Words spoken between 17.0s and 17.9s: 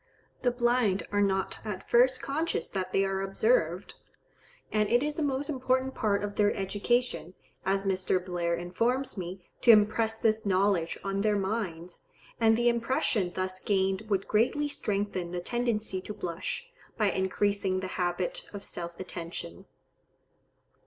increasing the